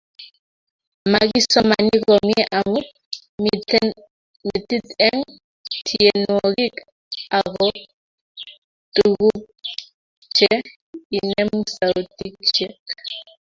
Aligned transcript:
magisomani 1.11 1.95
komnyei 2.05 2.45
amu 2.59 2.79
miten 3.43 3.87
metit 4.47 4.87
eng 5.07 5.23
tyenwogik 5.87 6.75
ago 7.37 7.67
tuguk 8.95 9.43
che 10.35 10.51
inemu 11.17 11.59
sautishek 11.75 12.77